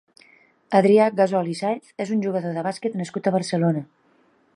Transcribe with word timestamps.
Adrià 0.77 1.09
Gasol 1.19 1.51
i 1.51 1.53
Sáez 1.59 1.91
és 2.05 2.13
un 2.15 2.23
jugador 2.25 2.57
de 2.59 2.63
bàsquet 2.69 2.97
nascut 3.03 3.29
a 3.29 3.35
Barcelona. 3.37 3.85